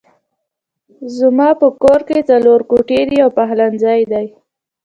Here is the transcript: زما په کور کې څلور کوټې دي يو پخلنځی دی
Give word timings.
زما 1.17 1.49
په 1.61 1.67
کور 1.81 1.99
کې 2.07 2.19
څلور 2.29 2.59
کوټې 2.69 3.01
دي 3.09 3.15
يو 3.21 3.29
پخلنځی 3.37 4.01
دی 4.11 4.27